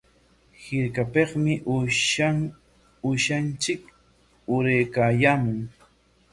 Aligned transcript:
Hirkapikmi 0.63 1.53
uushanchik 3.09 3.81
uraykaayaamun. 4.55 5.57